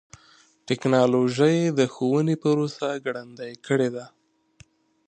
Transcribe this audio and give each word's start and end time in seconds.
ټکنالوجي 0.67 1.57
د 1.79 1.79
ښوونې 1.93 2.35
پروسه 2.43 2.87
ګړندۍ 3.05 3.53
کړې 3.65 3.89
ده. 3.95 4.05